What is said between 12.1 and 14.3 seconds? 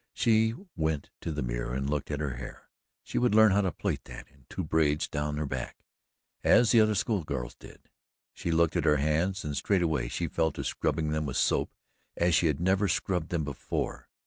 as she had never scrubbed them before.